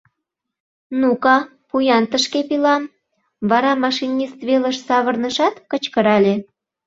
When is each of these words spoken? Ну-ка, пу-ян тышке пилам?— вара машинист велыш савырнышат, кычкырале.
Ну-ка, 0.99 1.35
пу-ян 1.67 2.03
тышке 2.11 2.41
пилам?— 2.49 2.83
вара 3.49 3.71
машинист 3.83 4.37
велыш 4.47 4.77
савырнышат, 4.87 5.55
кычкырале. 5.71 6.35